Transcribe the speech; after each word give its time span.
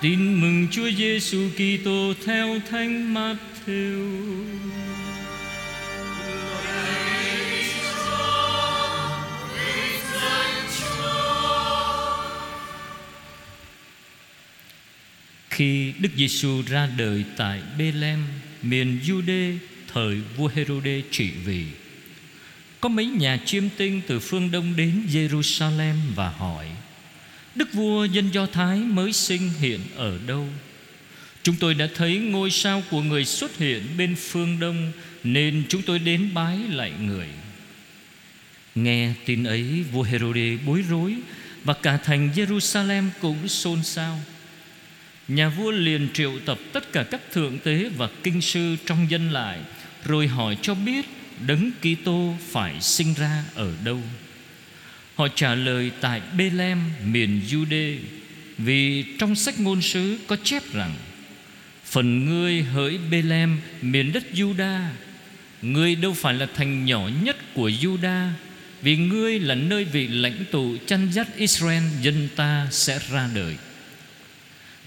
Tin 0.00 0.40
mừng 0.40 0.66
Chúa 0.70 0.90
Giêsu 0.90 1.48
Kitô 1.56 2.14
theo 2.24 2.58
Thánh 2.70 3.14
Matthew. 3.14 4.44
Khi 15.50 15.92
Đức 15.98 16.08
Giêsu 16.16 16.62
ra 16.68 16.88
đời 16.98 17.24
tại 17.36 17.60
Bethlehem, 17.78 18.24
miền 18.62 19.00
Jude 19.04 19.56
thời 19.92 20.20
vua 20.36 20.50
Herode 20.54 21.00
trị 21.10 21.30
vì, 21.44 21.64
có 22.80 22.88
mấy 22.88 23.06
nhà 23.06 23.38
chiêm 23.44 23.64
tinh 23.76 24.00
từ 24.06 24.20
phương 24.20 24.50
Đông 24.50 24.76
đến 24.76 25.06
Jerusalem 25.12 25.94
và 26.14 26.28
hỏi: 26.28 26.66
Đức 27.54 27.72
vua 27.72 28.04
dân 28.04 28.30
Do 28.32 28.46
Thái 28.46 28.78
mới 28.78 29.12
sinh 29.12 29.50
hiện 29.60 29.80
ở 29.96 30.18
đâu? 30.26 30.46
Chúng 31.42 31.56
tôi 31.56 31.74
đã 31.74 31.88
thấy 31.94 32.18
ngôi 32.18 32.50
sao 32.50 32.82
của 32.90 33.02
người 33.02 33.24
xuất 33.24 33.56
hiện 33.56 33.82
bên 33.98 34.16
phương 34.16 34.60
Đông 34.60 34.92
nên 35.24 35.64
chúng 35.68 35.82
tôi 35.82 35.98
đến 35.98 36.34
bái 36.34 36.58
lại 36.58 36.92
người. 37.00 37.28
Nghe 38.74 39.12
tin 39.24 39.44
ấy, 39.44 39.84
vua 39.92 40.02
Herode 40.02 40.56
bối 40.66 40.84
rối 40.88 41.16
và 41.64 41.74
cả 41.74 41.96
thành 41.96 42.30
Jerusalem 42.34 43.08
cũng 43.20 43.48
xôn 43.48 43.84
xao. 43.84 44.20
Nhà 45.28 45.48
vua 45.48 45.70
liền 45.70 46.08
triệu 46.14 46.32
tập 46.46 46.58
tất 46.72 46.92
cả 46.92 47.02
các 47.02 47.20
thượng 47.32 47.58
tế 47.58 47.90
và 47.96 48.08
kinh 48.22 48.40
sư 48.40 48.76
trong 48.86 49.10
dân 49.10 49.30
lại 49.30 49.58
Rồi 50.04 50.26
hỏi 50.26 50.58
cho 50.62 50.74
biết 50.74 51.06
Đấng 51.46 51.70
Kitô 51.80 52.34
phải 52.50 52.80
sinh 52.80 53.14
ra 53.14 53.44
ở 53.54 53.72
đâu 53.84 54.00
Họ 55.18 55.28
trả 55.28 55.54
lời 55.54 55.90
tại 56.00 56.20
Bethlehem, 56.36 56.78
miền 57.04 57.40
Jude 57.48 57.96
Vì 58.58 59.04
trong 59.18 59.34
sách 59.34 59.60
ngôn 59.60 59.82
sứ 59.82 60.18
có 60.26 60.36
chép 60.44 60.62
rằng, 60.72 60.94
Phần 61.84 62.24
ngươi 62.26 62.62
hỡi 62.62 62.98
Bethlehem, 63.10 63.58
miền 63.82 64.12
đất 64.12 64.24
Juda 64.34 64.80
Ngươi 65.62 65.94
đâu 65.94 66.12
phải 66.12 66.34
là 66.34 66.46
thành 66.54 66.84
nhỏ 66.84 67.10
nhất 67.22 67.36
của 67.54 67.68
Juda 67.68 68.28
Vì 68.82 68.96
ngươi 68.96 69.38
là 69.38 69.54
nơi 69.54 69.84
vị 69.84 70.08
lãnh 70.08 70.44
tụ 70.50 70.76
chăn 70.86 71.12
dắt 71.12 71.28
Israel, 71.36 71.82
dân 72.02 72.28
ta 72.36 72.68
sẽ 72.70 73.00
ra 73.10 73.30
đời. 73.34 73.56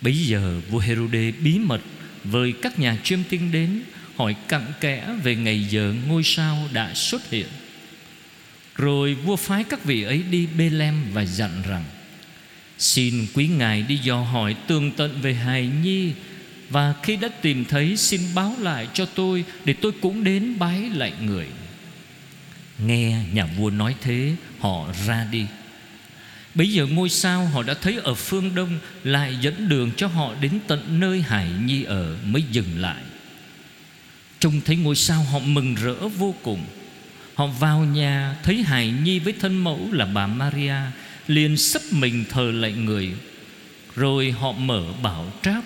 Bây 0.01 0.17
giờ 0.17 0.61
vua 0.69 0.79
Herode 0.79 1.31
bí 1.31 1.59
mật 1.59 1.81
Với 2.23 2.53
các 2.61 2.79
nhà 2.79 2.97
chiêm 3.03 3.19
tinh 3.29 3.51
đến, 3.51 3.81
Hỏi 4.15 4.35
cặn 4.47 4.65
kẽ 4.81 5.07
về 5.23 5.35
ngày 5.35 5.63
giờ 5.69 5.93
ngôi 6.07 6.23
sao 6.23 6.69
đã 6.73 6.93
xuất 6.93 7.29
hiện. 7.29 7.47
Rồi 8.75 9.13
vua 9.13 9.35
phái 9.35 9.63
các 9.63 9.83
vị 9.83 10.03
ấy 10.03 10.23
đi 10.23 10.47
Bethlehem 10.57 10.95
và 11.13 11.25
dặn 11.25 11.61
rằng, 11.67 11.83
Xin 12.77 13.27
quý 13.33 13.47
ngài 13.47 13.81
đi 13.81 13.97
dò 13.97 14.21
hỏi 14.21 14.55
tường 14.67 14.91
tận 14.91 15.21
về 15.21 15.33
hài 15.33 15.67
nhi, 15.67 16.11
Và 16.69 16.93
khi 17.03 17.15
đã 17.15 17.27
tìm 17.27 17.65
thấy, 17.65 17.97
xin 17.97 18.21
báo 18.35 18.55
lại 18.59 18.87
cho 18.93 19.05
tôi, 19.05 19.45
Để 19.65 19.73
tôi 19.73 19.91
cũng 20.01 20.23
đến 20.23 20.59
bái 20.59 20.89
lại 20.89 21.13
người. 21.21 21.47
Nghe 22.85 23.23
nhà 23.33 23.45
vua 23.45 23.69
nói 23.69 23.95
thế, 24.01 24.35
Họ 24.59 24.93
ra 25.07 25.27
đi. 25.31 25.45
Bây 26.55 26.71
giờ 26.71 26.85
ngôi 26.85 27.09
sao 27.09 27.45
họ 27.45 27.63
đã 27.63 27.73
thấy 27.73 27.97
ở 28.03 28.13
phương 28.13 28.55
đông 28.55 28.79
Lại 29.03 29.37
dẫn 29.41 29.69
đường 29.69 29.91
cho 29.97 30.07
họ 30.07 30.33
đến 30.41 30.59
tận 30.67 30.99
nơi 30.99 31.21
Hải 31.21 31.49
Nhi 31.65 31.83
ở 31.83 32.17
mới 32.25 32.43
dừng 32.51 32.79
lại. 32.79 33.03
Trông 34.39 34.61
thấy 34.65 34.75
ngôi 34.75 34.95
sao 34.95 35.23
họ 35.23 35.39
mừng 35.39 35.75
rỡ 35.75 36.07
vô 36.07 36.35
cùng. 36.43 36.65
Họ 37.41 37.47
vào 37.47 37.79
nhà 37.79 38.35
thấy 38.43 38.63
hài 38.63 38.91
Nhi 38.91 39.19
với 39.19 39.33
thân 39.39 39.63
mẫu 39.63 39.87
là 39.91 40.05
bà 40.05 40.27
Maria 40.27 40.75
liền 41.27 41.57
sắp 41.57 41.81
mình 41.91 42.25
thờ 42.29 42.51
lại 42.51 42.71
người. 42.71 43.11
Rồi 43.95 44.31
họ 44.31 44.51
mở 44.51 44.83
bảo 45.03 45.31
tráp 45.41 45.63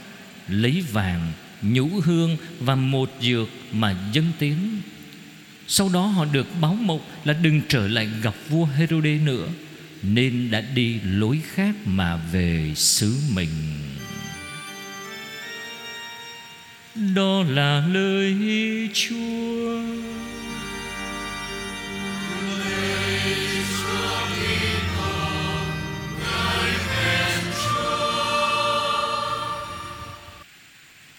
Lấy 0.47 0.83
vàng, 0.91 1.31
nhũ 1.61 1.89
hương 2.03 2.37
và 2.59 2.75
một 2.75 3.11
dược 3.21 3.49
mà 3.71 3.95
dâng 4.13 4.31
tiến. 4.39 4.81
Sau 5.67 5.89
đó 5.93 6.05
họ 6.05 6.25
được 6.25 6.47
báo 6.61 6.73
mộc 6.73 7.01
là 7.25 7.33
đừng 7.33 7.61
trở 7.67 7.87
lại 7.87 8.09
gặp 8.21 8.35
vua 8.49 8.65
Herode 8.65 9.17
nữa 9.17 9.47
nên 10.01 10.51
đã 10.51 10.61
đi 10.61 10.99
lối 11.03 11.41
khác 11.53 11.75
mà 11.85 12.15
về 12.15 12.71
xứ 12.75 13.15
mình. 13.33 13.49
Đó 17.15 17.43
là 17.43 17.87
lời 17.87 18.35
chúa. 18.93 20.14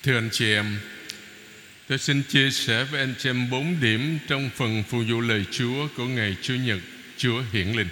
Thưa 0.07 0.19
anh 0.19 0.29
chị 0.33 0.53
em 0.53 0.79
Tôi 1.89 1.99
xin 1.99 2.23
chia 2.23 2.51
sẻ 2.51 2.85
với 2.85 3.01
anh 3.01 3.15
chị 3.19 3.31
em 3.31 3.51
bốn 3.51 3.81
điểm 3.81 4.19
Trong 4.29 4.51
phần 4.57 4.83
phụ 4.89 5.03
vụ 5.09 5.21
lời 5.21 5.45
Chúa 5.51 5.89
Của 5.97 6.05
ngày 6.05 6.37
Chủ 6.43 6.55
nhật 6.55 6.79
Chúa 7.17 7.43
hiển 7.53 7.73
linh 7.73 7.89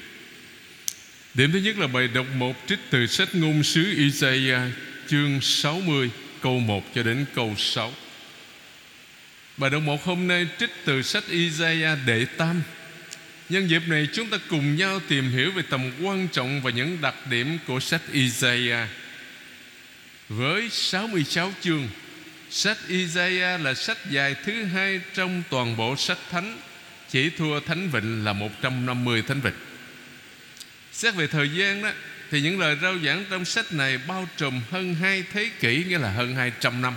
Điểm 1.34 1.52
thứ 1.52 1.58
nhất 1.58 1.78
là 1.78 1.86
bài 1.86 2.08
đọc 2.08 2.26
một 2.36 2.56
trích 2.66 2.78
từ 2.90 3.06
sách 3.06 3.34
ngôn 3.34 3.62
sứ 3.62 3.94
Isaiah 3.96 4.62
chương 5.08 5.40
60 5.40 6.10
câu 6.42 6.58
1 6.58 6.94
cho 6.94 7.02
đến 7.02 7.24
câu 7.34 7.54
6. 7.58 7.92
Bài 9.56 9.70
đọc 9.70 9.82
một 9.82 10.04
hôm 10.04 10.28
nay 10.28 10.46
trích 10.58 10.70
từ 10.84 11.02
sách 11.02 11.24
Isaiah 11.28 11.98
đệ 12.06 12.24
tam. 12.24 12.62
Nhân 13.48 13.70
dịp 13.70 13.82
này 13.88 14.08
chúng 14.12 14.30
ta 14.30 14.38
cùng 14.48 14.76
nhau 14.76 15.00
tìm 15.08 15.30
hiểu 15.30 15.50
về 15.50 15.62
tầm 15.70 15.90
quan 16.02 16.28
trọng 16.28 16.62
và 16.62 16.70
những 16.70 16.98
đặc 17.00 17.14
điểm 17.30 17.58
của 17.66 17.80
sách 17.80 18.02
Isaiah. 18.12 18.88
Với 20.28 20.68
66 20.70 21.52
chương, 21.60 21.88
sách 22.54 22.78
Isaiah 22.88 23.60
là 23.60 23.74
sách 23.74 23.98
dài 24.10 24.36
thứ 24.44 24.64
hai 24.64 25.00
trong 25.14 25.42
toàn 25.50 25.76
bộ 25.76 25.96
sách 25.96 26.18
thánh, 26.30 26.58
chỉ 27.10 27.30
thua 27.30 27.60
Thánh 27.60 27.90
Vịnh 27.90 28.24
là 28.24 28.32
150 28.32 29.22
Thánh 29.22 29.40
Vịnh. 29.40 29.54
Xét 30.92 31.14
về 31.14 31.26
thời 31.26 31.48
gian 31.48 31.82
đó 31.82 31.90
Thì 32.30 32.40
những 32.40 32.60
lời 32.60 32.76
rao 32.82 32.98
giảng 32.98 33.24
trong 33.30 33.44
sách 33.44 33.72
này 33.72 33.98
Bao 33.98 34.28
trùm 34.36 34.60
hơn 34.70 34.94
hai 34.94 35.24
thế 35.32 35.50
kỷ 35.60 35.84
Nghĩa 35.84 35.98
là 35.98 36.10
hơn 36.10 36.36
200 36.36 36.82
năm. 36.82 36.94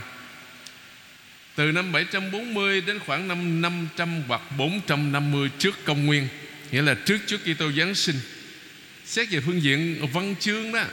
Từ 1.55 1.71
năm 1.71 1.91
740 1.91 2.81
đến 2.81 2.99
khoảng 2.99 3.27
năm 3.27 3.61
500 3.61 4.23
hoặc 4.27 4.41
450 4.57 5.49
trước 5.57 5.85
công 5.85 6.05
nguyên 6.05 6.27
Nghĩa 6.71 6.81
là 6.81 6.95
trước 7.05 7.17
trước 7.27 7.41
Kitô 7.43 7.71
Giáng 7.71 7.95
sinh. 7.95 8.19
Xét 9.05 9.29
về 9.29 9.39
phương 9.45 9.61
diện 9.61 10.07
văn 10.13 10.35
chương 10.39 10.71
đó 10.71 10.83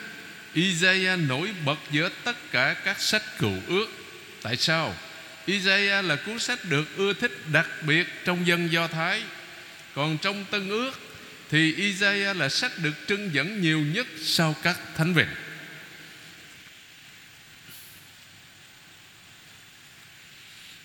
Isaiah 0.55 1.19
nổi 1.19 1.49
bật 1.65 1.79
giữa 1.91 2.11
tất 2.25 2.37
cả 2.53 2.75
các 2.85 3.01
sách 3.01 3.23
cựu 3.39 3.55
ước. 3.67 4.04
Tại 4.45 4.57
sao? 4.57 4.95
Isaiah 5.47 6.05
là 6.05 6.17
cuốn 6.17 6.39
sách 6.39 6.59
được 6.65 6.97
ưa 6.97 7.13
thích 7.13 7.33
đặc 7.53 7.69
biệt 7.87 8.07
trong 8.25 8.47
dân 8.47 8.73
Do 8.73 8.87
Thái 8.87 9.23
Còn 9.95 10.19
trong 10.19 10.45
Tân 10.51 10.69
ước 10.69 10.93
thì 11.51 11.75
Isaiah 11.75 12.37
là 12.37 12.49
sách 12.49 12.73
được 12.79 12.93
trưng 13.09 13.35
dẫn 13.35 13.61
nhiều 13.61 13.81
nhất 13.81 14.07
sau 14.23 14.57
các 14.63 14.79
thánh 14.97 15.15
viện. 15.15 15.27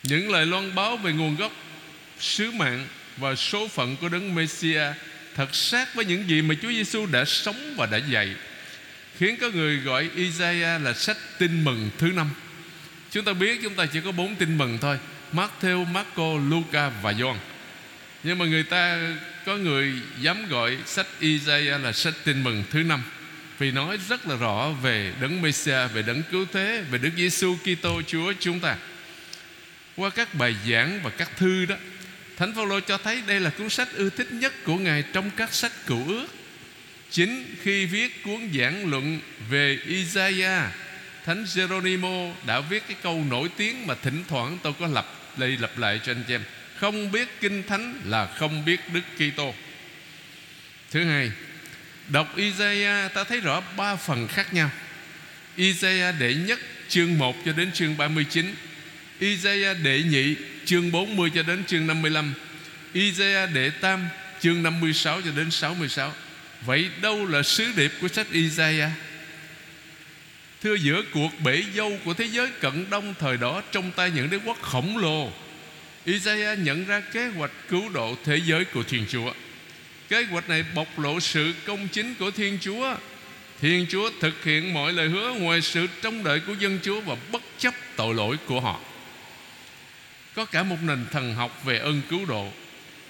Những 0.03 0.31
lời 0.31 0.45
loan 0.45 0.75
báo 0.75 0.97
về 0.97 1.11
nguồn 1.11 1.35
gốc, 1.35 1.51
sứ 2.19 2.51
mạng 2.51 2.87
và 3.17 3.35
số 3.35 3.67
phận 3.67 3.97
của 3.97 4.09
đấng 4.09 4.35
Messiah 4.35 4.95
thật 5.35 5.55
sát 5.55 5.95
với 5.95 6.05
những 6.05 6.29
gì 6.29 6.41
mà 6.41 6.55
Chúa 6.61 6.69
Giêsu 6.69 7.05
đã 7.05 7.25
sống 7.25 7.75
và 7.77 7.85
đã 7.85 7.97
dạy, 7.97 8.35
khiến 9.17 9.37
có 9.41 9.49
người 9.49 9.77
gọi 9.77 10.09
Isaiah 10.15 10.81
là 10.81 10.93
sách 10.93 11.17
tin 11.37 11.63
mừng 11.63 11.89
thứ 11.97 12.07
năm. 12.07 12.29
Chúng 13.11 13.25
ta 13.25 13.33
biết 13.33 13.59
chúng 13.63 13.75
ta 13.75 13.85
chỉ 13.85 13.99
có 14.01 14.11
bốn 14.11 14.35
tin 14.35 14.57
mừng 14.57 14.77
thôi: 14.81 14.97
Matthew, 15.33 15.85
Marco, 15.85 16.33
Luca 16.49 16.89
và 16.89 17.11
John. 17.11 17.35
Nhưng 18.23 18.37
mà 18.37 18.45
người 18.45 18.63
ta 18.63 18.99
có 19.45 19.57
người 19.57 19.93
dám 20.21 20.49
gọi 20.49 20.77
sách 20.85 21.07
Isaiah 21.19 21.81
là 21.81 21.91
sách 21.91 22.13
tin 22.23 22.43
mừng 22.43 22.63
thứ 22.71 22.83
năm 22.83 23.03
vì 23.59 23.71
nói 23.71 23.97
rất 24.09 24.27
là 24.27 24.35
rõ 24.35 24.69
về 24.69 25.13
đấng 25.21 25.41
Messiah, 25.41 25.93
về 25.93 26.01
đấng 26.01 26.23
cứu 26.31 26.45
thế, 26.53 26.83
về 26.91 26.97
Đức 26.97 27.09
Giêsu 27.17 27.57
Kitô 27.63 28.01
Chúa 28.07 28.33
chúng 28.39 28.59
ta. 28.59 28.75
Qua 29.95 30.09
các 30.09 30.35
bài 30.35 30.55
giảng 30.69 30.99
và 31.03 31.09
các 31.09 31.37
thư 31.37 31.65
đó, 31.65 31.75
Thánh 32.37 32.55
Phaolô 32.55 32.79
cho 32.79 32.97
thấy 32.97 33.21
đây 33.27 33.39
là 33.39 33.49
cuốn 33.49 33.69
sách 33.69 33.87
ưa 33.93 34.09
thích 34.09 34.31
nhất 34.31 34.53
của 34.63 34.77
Ngài 34.77 35.03
trong 35.13 35.31
các 35.35 35.53
sách 35.53 35.71
cựu 35.85 36.07
ước. 36.07 36.27
Chính 37.11 37.55
khi 37.61 37.85
viết 37.85 38.23
cuốn 38.23 38.49
giảng 38.59 38.89
luận 38.89 39.19
về 39.49 39.79
Isaiah, 39.85 40.63
Thánh 41.29 41.45
Geronimo 41.55 42.33
đã 42.47 42.59
viết 42.59 42.83
cái 42.87 42.97
câu 43.03 43.25
nổi 43.29 43.49
tiếng 43.57 43.87
mà 43.87 43.95
thỉnh 43.95 44.23
thoảng 44.27 44.57
tôi 44.63 44.73
có 44.79 44.87
lặp 44.87 45.05
lại 45.37 45.57
lặp 45.59 45.77
lại 45.77 45.99
cho 46.05 46.11
anh 46.11 46.23
chị 46.27 46.33
em. 46.33 46.41
Không 46.75 47.11
biết 47.11 47.27
kinh 47.41 47.63
thánh 47.67 48.01
là 48.05 48.25
không 48.25 48.65
biết 48.65 48.79
Đức 48.93 49.01
Kitô. 49.15 49.53
Thứ 50.91 51.03
hai, 51.03 51.31
đọc 52.07 52.35
Isaiah 52.35 53.13
ta 53.13 53.23
thấy 53.23 53.39
rõ 53.39 53.61
ba 53.77 53.95
phần 53.95 54.27
khác 54.27 54.53
nhau. 54.53 54.69
Isaiah 55.55 56.15
đệ 56.19 56.33
nhất 56.33 56.59
chương 56.87 57.17
1 57.17 57.35
cho 57.45 57.53
đến 57.53 57.71
chương 57.71 57.97
39, 57.97 58.55
Isaiah 59.19 59.77
đệ 59.83 60.03
nhị 60.03 60.35
chương 60.65 60.91
40 60.91 61.31
cho 61.35 61.43
đến 61.43 61.63
chương 61.65 61.87
55, 61.87 62.33
Isaiah 62.93 63.53
đệ 63.53 63.69
tam 63.69 64.07
chương 64.41 64.63
56 64.63 65.21
cho 65.21 65.31
đến 65.35 65.51
66. 65.51 66.13
Vậy 66.61 66.89
đâu 67.01 67.25
là 67.25 67.43
sứ 67.43 67.71
điệp 67.75 67.91
của 68.01 68.07
sách 68.07 68.27
Isaiah? 68.31 68.91
Thưa 70.61 70.75
giữa 70.75 71.01
cuộc 71.13 71.29
bể 71.43 71.63
dâu 71.75 71.99
của 72.05 72.13
thế 72.13 72.25
giới 72.25 72.47
cận 72.59 72.89
đông 72.89 73.13
thời 73.19 73.37
đó, 73.37 73.61
Trong 73.71 73.91
tay 73.91 74.11
những 74.15 74.29
đế 74.29 74.39
quốc 74.45 74.57
khổng 74.61 74.97
lồ, 74.97 75.31
Isaiah 76.05 76.59
nhận 76.59 76.85
ra 76.85 76.99
kế 76.99 77.27
hoạch 77.27 77.51
cứu 77.69 77.89
độ 77.89 78.15
thế 78.25 78.41
giới 78.45 78.65
của 78.65 78.83
Thiên 78.83 79.05
Chúa. 79.09 79.33
Kế 80.09 80.23
hoạch 80.23 80.49
này 80.49 80.63
bộc 80.75 80.99
lộ 80.99 81.19
sự 81.19 81.53
công 81.65 81.87
chính 81.87 82.15
của 82.19 82.31
Thiên 82.31 82.57
Chúa. 82.61 82.95
Thiên 83.61 83.85
Chúa 83.89 84.09
thực 84.19 84.43
hiện 84.43 84.73
mọi 84.73 84.93
lời 84.93 85.09
hứa 85.09 85.33
Ngoài 85.33 85.61
sự 85.61 85.87
trông 86.01 86.23
đợi 86.23 86.39
của 86.39 86.53
dân 86.59 86.79
Chúa 86.83 87.01
Và 87.01 87.15
bất 87.31 87.41
chấp 87.57 87.73
tội 87.95 88.13
lỗi 88.13 88.37
của 88.45 88.59
họ. 88.59 88.79
Có 90.35 90.45
cả 90.45 90.63
một 90.63 90.77
nền 90.83 91.05
thần 91.11 91.35
học 91.35 91.61
về 91.65 91.77
ơn 91.77 92.01
cứu 92.09 92.25
độ 92.25 92.51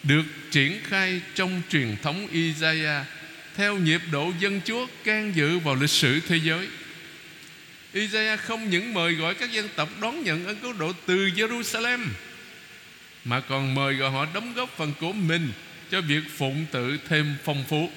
Được 0.03 0.23
triển 0.51 0.79
khai 0.83 1.21
trong 1.35 1.61
truyền 1.69 1.95
thống 2.03 2.27
Isaiah 2.31 3.05
Theo 3.55 3.77
nhịp 3.77 4.01
độ 4.11 4.31
dân 4.39 4.61
Chúa 4.65 4.87
can 5.03 5.35
dự 5.35 5.59
vào 5.59 5.75
lịch 5.75 5.89
sử 5.89 6.19
thế 6.27 6.39
giới. 6.43 6.67
Isaiah 7.93 8.39
không 8.39 8.69
những 8.69 8.93
mời 8.93 9.13
gọi 9.13 9.35
các 9.35 9.51
dân 9.51 9.69
tộc 9.75 9.89
đón 10.01 10.23
nhận 10.23 10.45
ơn 10.45 10.57
cứu 10.59 10.73
độ 10.73 10.93
từ 11.05 11.15
Jerusalem, 11.15 12.05
Mà 13.25 13.39
còn 13.39 13.75
mời 13.75 13.93
gọi 13.93 14.11
họ 14.11 14.25
đóng 14.33 14.53
góp 14.53 14.77
phần 14.77 14.93
của 14.99 15.13
mình 15.13 15.51
Cho 15.91 16.01
việc 16.01 16.23
phụng 16.37 16.65
tự 16.71 16.97
thêm 17.09 17.35
phong 17.43 17.63
phú. 17.67 17.89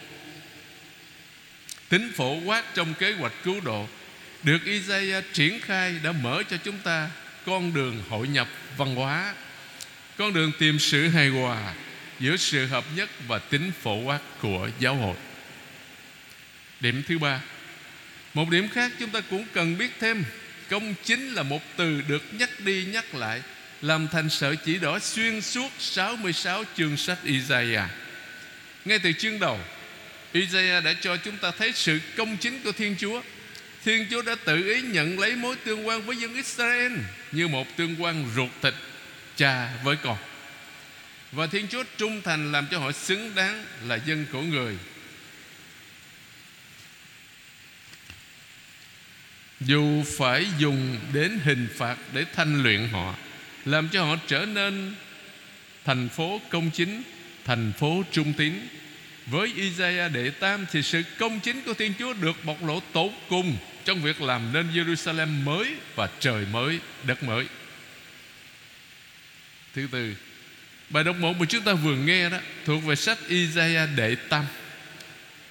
Tính 1.89 2.13
phổ 2.17 2.35
quát 2.35 2.75
trong 2.75 2.95
kế 2.95 3.13
hoạch 3.13 3.33
cứu 3.45 3.61
độ, 3.61 3.89
Được 4.43 4.65
Isaiah 4.65 5.25
triển 5.33 5.61
khai 5.61 5.95
đã 6.03 6.13
mở 6.13 6.43
cho 6.51 6.57
chúng 6.57 6.79
ta 6.79 7.11
Con 7.47 7.75
đường 7.75 8.03
hội 8.09 8.29
nhập 8.29 8.49
văn 8.77 8.95
hóa, 8.95 9.35
Con 10.17 10.33
đường 10.33 10.53
tìm 10.59 10.79
sự 10.79 11.09
hài 11.09 11.29
hòa 11.29 11.75
Giữa 12.21 12.37
sự 12.37 12.67
hợp 12.67 12.85
nhất 12.97 13.11
và 13.29 13.39
tính 13.39 13.73
phổ 13.83 13.97
quát 13.97 14.21
của 14.41 14.69
giáo 14.79 14.95
hội. 14.95 15.17
Điểm 16.81 17.03
thứ 17.09 17.19
ba 17.19 17.41
một 18.35 18.51
điểm 18.51 18.69
khác 18.69 18.93
chúng 18.99 19.11
ta 19.11 19.21
cũng 19.31 19.45
cần 19.53 19.79
biết 19.79 19.91
thêm, 20.01 20.25
Công 20.71 20.95
chính 21.05 21.35
là 21.35 21.43
một 21.43 21.63
từ 21.77 22.03
được 22.09 22.23
nhắc 22.33 22.61
đi 22.61 22.85
nhắc 22.85 23.15
lại, 23.15 23.43
Làm 23.83 24.09
thành 24.09 24.31
sợi 24.31 24.57
chỉ 24.57 24.79
đỏ 24.79 24.99
xuyên 24.99 25.41
suốt 25.41 25.69
66 25.79 26.65
chương 26.77 26.97
sách 26.97 27.19
Isaiah. 27.25 27.91
Ngay 28.85 28.99
từ 28.99 29.13
chương 29.13 29.39
đầu, 29.39 29.61
Isaiah 30.33 30.85
đã 30.85 30.95
cho 31.01 31.17
chúng 31.17 31.37
ta 31.37 31.51
thấy 31.59 31.73
sự 31.75 31.99
công 32.17 32.37
chính 32.37 32.61
của 32.63 32.73
Thiên 32.73 32.97
Chúa. 32.99 33.23
Thiên 33.85 34.07
Chúa 34.11 34.23
đã 34.23 34.35
tự 34.45 34.69
ý 34.75 34.83
nhận 34.83 35.19
lấy 35.19 35.37
mối 35.37 35.57
tương 35.65 35.87
quan 35.87 36.03
với 36.03 36.17
dân 36.17 36.35
Israel 36.35 36.93
Như 37.33 37.49
một 37.49 37.77
tương 37.77 38.03
quan 38.03 38.31
ruột 38.37 38.51
thịt 38.63 38.75
cha 39.37 39.69
với 39.85 39.97
con. 39.97 40.17
Và 41.33 41.47
Thiên 41.47 41.69
Chúa 41.69 41.83
trung 41.97 42.23
thành 42.23 42.53
làm 42.53 42.67
cho 42.71 42.79
họ 42.79 42.93
xứng 42.93 43.35
đáng 43.35 43.65
là 43.87 43.99
dân 44.07 44.27
của 44.33 44.43
người. 44.43 44.77
Dù 49.67 50.05
phải 50.17 50.47
dùng 50.59 50.99
đến 51.13 51.39
hình 51.45 51.69
phạt 51.77 51.97
để 52.13 52.25
thanh 52.35 52.63
luyện 52.63 52.89
họ, 52.89 53.15
làm 53.65 53.89
cho 53.89 54.05
họ 54.05 54.17
trở 54.27 54.47
nên 54.47 54.95
thành 55.85 56.09
phố 56.09 56.41
công 56.49 56.71
chính, 56.71 57.03
thành 57.45 57.73
phố 57.79 58.03
trung 58.13 58.33
tín. 58.33 58.53
Với 59.27 59.53
Isaiah 59.57 60.13
đệ 60.13 60.31
tam 60.31 60.67
thì 60.73 60.83
sự 60.83 61.03
công 61.19 61.41
chính 61.41 61.63
của 61.63 61.75
Thiên 61.75 61.93
Chúa 61.99 62.13
được 62.13 62.45
bộc 62.45 62.65
lộ 62.65 62.81
tột 62.93 63.11
cùng 63.29 63.57
trong 63.85 64.03
việc 64.03 64.23
làm 64.23 64.53
nên 64.53 64.67
Jerusalem 64.75 65.45
mới 65.45 65.75
và 65.95 66.09
trời 66.21 66.47
mới, 66.53 66.79
đất 67.05 67.23
mới. 67.23 67.47
Thứ 69.75 69.89
tư, 69.93 70.15
bài 70.91 71.05
đọc 71.05 71.17
một 71.17 71.37
mà 71.37 71.47
chúng 71.49 71.63
ta 71.63 71.73
vừa 71.73 71.97
nghe 71.97 72.31
đó 72.31 72.39
thuộc 72.65 72.85
về 72.85 72.97
sách 72.97 73.19
Isaiah 73.29 73.89
đệ 73.97 74.15
tam. 74.29 74.45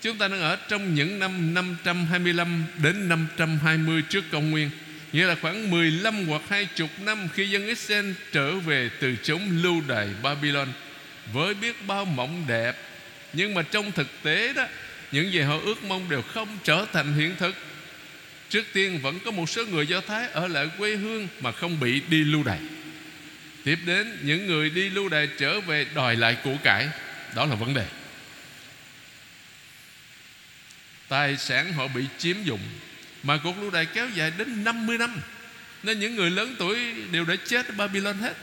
Chúng 0.02 0.18
ta 0.18 0.28
đang 0.28 0.42
ở 0.42 0.56
trong 0.56 0.96
những 0.96 1.20
năm 1.20 1.54
525 1.54 2.64
đến 2.84 3.10
520 3.10 4.04
trước 4.10 4.24
công 4.32 4.52
nguyên. 4.52 4.70
Nghĩa 5.12 5.26
là 5.26 5.36
khoảng 5.42 5.72
15 5.72 6.28
hoặc 6.28 6.42
20 6.50 6.90
năm 7.06 7.28
khi 7.34 7.50
dân 7.50 7.68
Israel 7.68 8.12
trở 8.32 8.56
về 8.56 8.90
từ 9.00 9.16
chống 9.24 9.42
lưu 9.64 9.82
đày 9.88 10.10
Babylon 10.24 10.68
Với 11.34 11.54
biết 11.54 11.88
bao 11.88 12.06
mộng 12.06 12.44
đẹp. 12.48 12.76
Nhưng 13.34 13.54
mà 13.54 13.62
trong 13.62 13.92
thực 13.92 14.08
tế 14.24 14.54
đó, 14.54 14.68
Những 15.12 15.32
gì 15.32 15.40
họ 15.40 15.58
ước 15.66 15.84
mong 15.84 16.10
đều 16.10 16.22
không 16.22 16.58
trở 16.64 16.86
thành 16.94 17.14
hiện 17.14 17.36
thực. 17.40 17.56
Trước 18.50 18.66
tiên 18.74 19.00
vẫn 19.02 19.20
có 19.26 19.32
một 19.32 19.50
số 19.50 19.66
người 19.66 19.88
Do 19.88 20.02
Thái 20.02 20.28
ở 20.28 20.48
lại 20.48 20.70
quê 20.78 20.96
hương 20.96 21.28
mà 21.42 21.52
không 21.52 21.80
bị 21.80 22.02
đi 22.10 22.24
lưu 22.24 22.44
đày. 22.44 22.60
Tiếp 23.64 23.80
đến, 23.86 24.18
những 24.22 24.48
người 24.48 24.70
đi 24.70 24.90
lưu 24.90 25.10
đày 25.10 25.28
trở 25.38 25.60
về 25.60 25.86
đòi 25.96 26.16
lại 26.16 26.38
của 26.44 26.56
cải. 26.64 26.90
Đó 27.36 27.46
là 27.46 27.56
vấn 27.56 27.74
đề. 27.74 27.86
Tài 31.12 31.38
sản 31.38 31.74
họ 31.74 31.88
bị 31.88 32.06
chiếm 32.18 32.44
dụng. 32.44 32.60
Mà 33.24 33.38
cuộc 33.44 33.60
lưu 33.62 33.72
đày 33.72 33.86
kéo 33.86 34.10
dài 34.10 34.32
đến 34.38 34.64
50 34.64 34.98
năm, 34.98 35.22
Nên 35.84 36.00
những 36.00 36.16
người 36.16 36.30
lớn 36.30 36.56
tuổi 36.60 36.94
đều 37.12 37.26
đã 37.26 37.36
chết 37.48 37.68
ở 37.68 37.74
Babylon 37.78 38.18
hết. 38.18 38.34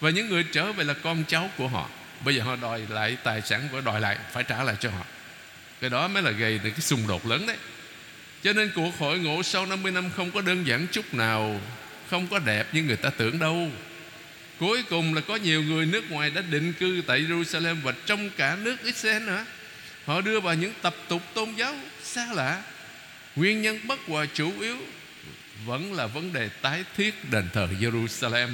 Và 0.00 0.10
những 0.10 0.28
người 0.28 0.44
trở 0.52 0.72
về 0.72 0.84
là 0.84 0.94
con 0.94 1.24
cháu 1.28 1.50
của 1.56 1.68
họ. 1.68 1.90
Bây 2.24 2.34
giờ 2.34 2.42
họ 2.42 2.56
đòi 2.56 2.80
lại 2.88 3.16
tài 3.22 3.42
sản 3.42 3.68
của 3.72 3.80
đòi 3.80 4.00
lại, 4.00 4.18
phải 4.32 4.44
trả 4.44 4.62
lại 4.62 4.76
cho 4.80 4.90
họ. 4.90 5.04
Cái 5.80 5.90
đó 5.90 6.08
mới 6.08 6.22
là 6.22 6.30
gây 6.30 6.58
được 6.58 6.70
cái 6.70 6.80
xung 6.80 7.06
đột 7.08 7.26
lớn 7.26 7.46
đấy. 7.46 7.56
Cho 8.42 8.52
nên 8.52 8.70
cuộc 8.74 8.98
hội 8.98 9.18
ngộ 9.18 9.42
sau 9.42 9.66
50 9.66 9.92
năm 9.92 10.10
Không 10.16 10.30
có 10.30 10.40
đơn 10.40 10.66
giản 10.66 10.86
chút 10.92 11.14
nào, 11.14 11.60
Không 12.10 12.26
có 12.26 12.38
đẹp 12.38 12.74
như 12.74 12.82
người 12.82 12.96
ta 12.96 13.10
tưởng 13.10 13.38
đâu. 13.38 13.70
Cuối 14.58 14.82
cùng 14.90 15.14
là 15.14 15.20
có 15.20 15.36
nhiều 15.36 15.62
người 15.62 15.86
nước 15.86 16.10
ngoài 16.10 16.30
đã 16.30 16.42
định 16.50 16.72
cư 16.72 17.02
tại 17.06 17.20
Jerusalem 17.20 17.82
Và 17.82 17.92
trong 18.06 18.30
cả 18.30 18.56
nước 18.62 18.76
Israel 18.84 19.22
nữa. 19.22 19.44
Họ 20.06 20.20
đưa 20.20 20.40
vào 20.40 20.54
những 20.54 20.72
tập 20.82 20.94
tục 21.08 21.22
tôn 21.34 21.54
giáo 21.56 21.74
xa 22.02 22.26
lạ. 22.34 22.62
Nguyên 23.36 23.62
nhân 23.62 23.80
bất 23.86 24.00
hòa 24.06 24.26
chủ 24.34 24.60
yếu 24.60 24.76
Vẫn 25.64 25.92
là 25.94 26.06
vấn 26.06 26.32
đề 26.32 26.48
tái 26.62 26.84
thiết 26.96 27.30
đền 27.30 27.48
thờ 27.52 27.68
Jerusalem. 27.80 28.48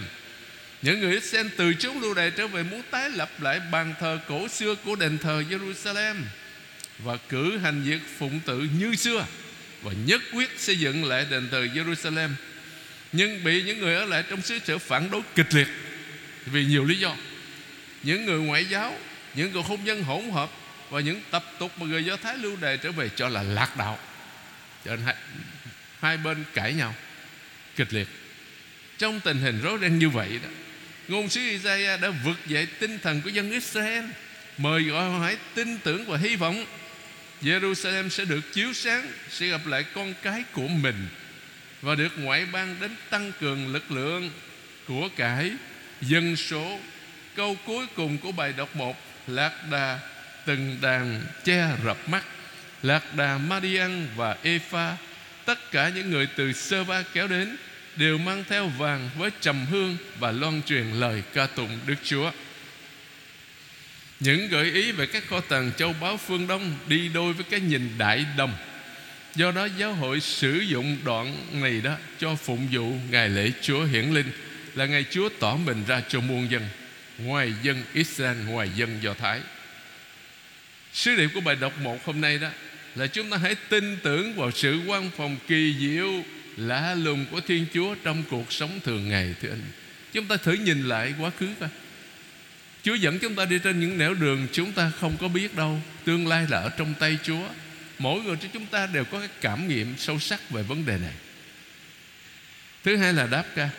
Những 0.82 1.00
người 1.00 1.12
Israel 1.12 1.46
từ 1.56 1.75
chốn 1.75 2.00
lưu 2.00 2.14
đày 2.14 2.31
trở 2.31 2.46
về 2.46 2.62
Muốn 2.62 2.82
tái 2.90 3.10
lập 3.10 3.31
lại 3.40 3.60
bàn 3.72 3.94
thờ 4.00 4.19
cổ 4.28 4.49
xưa 4.49 4.75
của 4.75 4.96
đền 4.96 5.19
thờ 5.19 5.43
Jerusalem 5.50 6.14
Và 6.99 7.16
cử 7.28 7.58
hành 7.58 7.82
việc 7.82 8.00
phụng 8.19 8.40
tự 8.46 8.69
như 8.78 8.94
xưa 8.94 9.26
Và 9.82 9.93
nhất 10.06 10.20
quyết 10.32 10.50
xây 10.58 10.78
dựng 10.78 11.04
lại 11.04 11.26
đền 11.31 11.49
thờ 11.50 11.66
Jerusalem. 11.75 12.28
Nhưng 13.12 13.44
bị 13.44 13.62
những 13.62 13.78
người 13.78 13.94
ở 13.94 14.04
lại 14.04 14.25
trong 14.31 14.43
xứ 14.43 14.58
sở 14.64 14.78
phản 14.78 15.10
đối 15.10 15.22
kịch 15.34 15.54
liệt 15.54 15.69
Vì 16.46 16.64
nhiều 16.64 16.84
lý 16.84 16.99
do. 16.99 17.16
Những 18.02 18.25
người 18.25 18.38
ngoại 18.38 18.64
giáo, 18.64 18.96
Những 19.34 19.52
cuộc 19.52 19.66
hôn 19.66 19.84
nhân 19.84 20.02
hỗn 20.02 20.31
hợp 20.31 20.50
và 20.93 21.00
những 21.00 21.21
tập 21.31 21.44
tục 21.59 21.79
mà 21.79 21.87
người 21.87 22.05
Do 22.05 22.17
Thái 22.17 22.39
lưu 22.39 22.56
đề 22.56 22.77
trở 22.77 22.93
về 22.93 23.09
cho 23.17 23.29
là 23.29 23.43
lạc 23.43 23.77
đạo. 23.77 23.99
Cho 24.85 24.97
nên 24.97 25.05
hai, 25.05 25.15
hai 26.00 26.17
bên 26.17 26.44
cãi 26.55 26.73
nhau 26.75 26.94
kịch 27.77 27.93
liệt. 27.93 28.09
Trong 28.99 29.21
tình 29.21 29.38
hình 29.38 29.61
rối 29.62 29.78
ren 29.81 29.99
như 29.99 30.09
vậy 30.09 30.40
đó 30.43 30.49
ngôn 31.09 31.28
sứ 31.28 31.40
Isaiah 31.40 32.00
đã 32.00 32.11
vực 32.11 32.37
dậy 32.47 32.66
tinh 32.66 32.99
thần 32.99 33.21
của 33.23 33.31
dân 33.31 33.50
Israel 33.50 34.05
mời 34.59 34.83
gọi 34.83 35.11
họ 35.11 35.19
hãy 35.19 35.37
tin 35.55 35.78
tưởng 35.78 36.05
và 36.05 36.19
hy 36.19 36.37
vọng 36.37 36.64
Jerusalem 37.43 38.09
sẽ 38.09 38.25
được 38.25 38.52
chiếu 38.52 38.73
sáng 38.73 39.12
sẽ 39.31 39.47
gặp 39.47 39.66
lại 39.66 39.85
con 39.95 40.14
cái 40.23 40.45
của 40.52 40.69
mình 40.69 41.09
và 41.83 41.95
được 41.95 42.19
ngoại 42.19 42.47
bang 42.47 42.76
đến 42.81 42.90
tăng 43.11 43.33
cường 43.40 43.73
lực 43.73 43.90
lượng 43.90 44.31
của 44.88 45.09
cải 45.16 45.52
dân 46.00 46.37
số. 46.37 46.78
Câu 47.37 47.57
cuối 47.66 47.87
cùng 47.95 48.19
của 48.19 48.33
bài 48.33 48.52
đọc 48.57 48.76
một 48.76 48.97
lạc 49.26 49.52
đà 49.71 49.99
từng 50.44 50.76
đàn 50.80 51.20
che 51.44 51.68
rập 51.84 52.08
mắt 52.08 52.25
lạc 52.82 53.14
đà 53.16 53.38
Madian 53.38 54.06
và 54.16 54.37
Epha 54.42 54.96
tất 55.44 55.70
cả 55.70 55.88
những 55.88 56.11
người 56.11 56.28
từ 56.37 56.52
sơ 56.52 56.84
ba 56.84 57.02
kéo 57.12 57.28
đến 57.28 57.56
đều 57.96 58.18
mang 58.18 58.44
theo 58.49 58.68
vàng 58.68 59.11
với 59.18 59.30
trầm 59.40 59.66
hương 59.66 59.96
và 60.18 60.32
loan 60.32 60.62
truyền 60.62 60.87
lời 60.87 61.22
ca 61.34 61.46
tụng 61.46 61.78
Đức 61.87 61.94
Chúa. 62.04 62.30
Những 64.20 64.49
gợi 64.49 64.70
ý 64.72 64.92
về 64.92 65.06
các 65.06 65.22
kho 65.28 65.40
tàng 65.40 65.72
châu 65.76 65.94
báu 66.00 66.16
phương 66.16 66.46
Đông 66.46 66.75
đi 66.87 67.08
đôi 67.08 67.32
với 67.32 67.44
cái 67.50 67.61
nhìn 67.61 67.90
đại 67.99 68.26
đồng. 68.37 68.54
Do 69.34 69.50
đó 69.50 69.68
giáo 69.78 69.92
hội 69.92 70.20
sử 70.20 70.52
dụng 70.52 70.96
đoạn 71.04 71.37
này 71.52 71.80
đó 71.80 71.96
cho 72.18 72.34
phụng 72.34 72.68
vụ 72.72 72.94
ngày 73.11 73.28
lễ 73.28 73.52
Chúa 73.62 73.84
hiển 73.84 74.11
linh 74.14 74.32
là 74.75 74.87
ngày 74.87 75.04
Chúa 75.11 75.28
tỏ 75.40 75.56
mình 75.56 75.84
ra 75.87 76.02
cho 76.08 76.20
muôn 76.20 76.50
dân, 76.50 76.62
ngoài 77.18 77.52
dân 77.62 77.82
Israel, 77.94 78.37
ngoài 78.46 78.70
dân 78.76 78.99
Do 79.02 79.14
Thái. 79.14 79.40
Sứ 80.92 81.16
điệp 81.16 81.30
của 81.34 81.40
bài 81.40 81.56
đọc 81.56 81.72
một 81.80 82.04
hôm 82.04 82.20
nay 82.20 82.38
đó 82.38 82.49
Là 82.94 83.06
chúng 83.06 83.30
ta 83.30 83.37
hãy 83.37 83.54
tin 83.54 83.96
tưởng 84.02 84.34
vào 84.34 84.50
sự 84.50 84.80
quan 84.87 85.11
phòng 85.16 85.37
kỳ 85.49 85.75
diệu, 85.80 86.25
Lạ 86.56 86.94
lùng 86.94 87.26
của 87.30 87.40
Thiên 87.40 87.66
Chúa 87.75 87.94
Trong 87.94 88.22
cuộc 88.30 88.52
sống 88.52 88.80
thường 88.84 89.08
ngày, 89.08 89.34
thưa 89.42 89.49
anh. 89.49 89.62
Chúng 90.12 90.26
ta 90.26 90.37
thử 90.37 90.52
nhìn 90.52 90.88
lại 90.88 91.14
quá 91.20 91.30
khứ 91.38 91.49
coi. 91.61 91.68
Chúa 92.82 92.94
dẫn 92.94 93.18
chúng 93.18 93.34
ta 93.34 93.44
đi 93.44 93.58
trên 93.58 93.80
những 93.80 93.99
nẻo 93.99 94.14
đường 94.14 94.46
Chúng 94.52 94.72
ta 94.72 94.92
không 95.00 95.16
có 95.20 95.28
biết 95.28 95.56
đâu. 95.56 95.80
Tương 96.04 96.26
lai 96.26 96.46
là 96.50 96.58
ở 96.58 96.68
trong 96.68 96.94
tay 96.99 97.18
Chúa. 97.22 97.49
Mỗi 97.99 98.22
người 98.22 98.37
trong 98.37 98.50
chúng 98.52 98.66
ta 98.66 98.87
đều 98.87 99.04
có 99.04 99.18
cái 99.18 99.28
cảm 99.40 99.68
nghiệm 99.68 99.94
sâu 99.99 100.18
sắc 100.18 100.50
về 100.50 100.62
vấn 100.62 100.87
đề 100.87 100.99
này. 100.99 101.14
Thứ 102.84 102.96
hai 102.96 103.12
là 103.12 103.26
đáp 103.26 103.44
ca, 103.54 103.70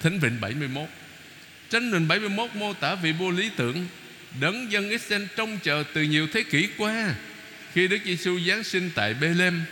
Thánh 0.00 0.18
Vịnh 0.18 0.40
71 0.40 0.88
thánh 1.70 1.90
Vịnh 1.90 2.08
71 2.08 2.50
mô 2.54 2.74
tả 2.74 2.94
vị 2.94 3.12
vua 3.12 3.30
lý 3.30 3.50
tưởng 3.56 3.86
đấng 4.40 4.72
dân 4.72 4.90
Israel 4.90 5.24
trông 5.36 5.58
chờ 5.62 5.84
từ 5.92 6.02
nhiều 6.02 6.26
thế 6.32 6.42
kỷ 6.42 6.68
qua 6.76 7.14
khi 7.74 7.88
Đức 7.88 7.98
Giêsu 8.04 8.40
giáng 8.40 8.64
sinh 8.64 8.90
tại 8.94 9.14
Bethlehem 9.14 9.62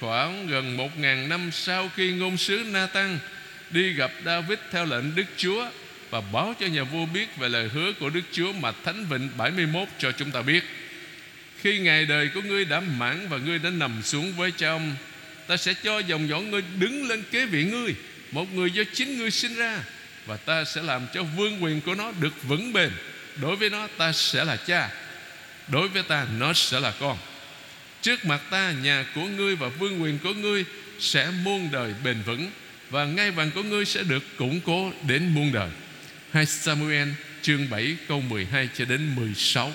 khoảng 0.00 0.46
gần 0.46 0.76
một 0.76 0.98
ngàn 0.98 1.28
năm 1.28 1.50
sau 1.52 1.90
khi 1.96 2.12
ngôn 2.12 2.36
sứ 2.36 2.64
Nathan 2.66 3.18
đi 3.70 3.92
gặp 3.92 4.10
David 4.24 4.58
theo 4.70 4.84
lệnh 4.84 5.14
Đức 5.14 5.26
Chúa 5.36 5.70
và 6.10 6.20
báo 6.20 6.54
cho 6.60 6.66
nhà 6.66 6.84
vua 6.84 7.06
biết 7.06 7.36
về 7.36 7.48
lời 7.48 7.68
hứa 7.74 7.92
của 7.92 8.10
Đức 8.10 8.20
Chúa 8.32 8.52
mà 8.52 8.72
Thánh 8.84 9.06
Vịnh 9.06 9.28
71 9.36 9.88
cho 9.98 10.12
chúng 10.12 10.30
ta 10.30 10.42
biết. 10.42 10.64
Khi 11.60 11.78
ngày 11.78 12.06
đời 12.06 12.30
của 12.34 12.40
ngươi 12.42 12.64
đã 12.64 12.80
mãn 12.80 13.28
và 13.28 13.38
ngươi 13.38 13.58
đã 13.58 13.70
nằm 13.70 14.02
xuống 14.02 14.32
với 14.32 14.50
cha 14.50 14.68
ông, 14.68 14.94
ta 15.46 15.56
sẽ 15.56 15.74
cho 15.74 15.98
dòng 15.98 16.28
dõi 16.28 16.42
ngươi 16.42 16.62
đứng 16.78 17.08
lên 17.08 17.22
kế 17.30 17.46
vị 17.46 17.64
ngươi, 17.64 17.94
một 18.30 18.54
người 18.54 18.70
do 18.70 18.82
chính 18.92 19.18
ngươi 19.18 19.30
sinh 19.30 19.54
ra, 19.54 19.84
và 20.26 20.36
ta 20.36 20.64
sẽ 20.64 20.82
làm 20.82 21.06
cho 21.14 21.22
vương 21.22 21.64
quyền 21.64 21.80
của 21.80 21.94
nó 21.94 22.12
được 22.20 22.42
vững 22.42 22.72
bền. 22.72 22.90
Đối 23.40 23.56
với 23.56 23.70
nó 23.70 23.88
ta 23.96 24.12
sẽ 24.12 24.44
là 24.44 24.56
cha, 24.56 24.90
đối 25.68 25.88
với 25.88 26.02
ta 26.02 26.26
nó 26.38 26.52
sẽ 26.52 26.80
là 26.80 26.92
con. 27.00 27.18
Trước 28.02 28.24
mặt 28.24 28.40
ta 28.50 28.72
nhà 28.82 29.04
của 29.14 29.24
ngươi 29.24 29.56
và 29.56 29.68
vương 29.68 30.02
quyền 30.02 30.18
của 30.18 30.34
ngươi 30.34 30.64
sẽ 30.98 31.30
muôn 31.44 31.68
đời 31.72 31.94
bền 32.04 32.22
vững 32.22 32.50
và 32.90 33.04
ngai 33.04 33.30
vàng 33.30 33.50
của 33.50 33.62
ngươi 33.62 33.84
sẽ 33.84 34.02
được 34.02 34.22
củng 34.36 34.60
cố 34.60 34.92
đến 35.08 35.34
muôn 35.34 35.52
đời. 35.52 35.70
2 36.32 36.46
Samuel 36.46 37.08
chương 37.42 37.70
7 37.70 37.96
câu 38.08 38.20
12 38.20 38.68
cho 38.74 38.84
đến 38.84 39.14
16. 39.14 39.72